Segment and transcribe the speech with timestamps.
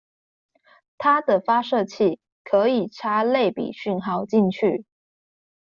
[0.97, 4.83] 它的發射器可以插類比訊號進去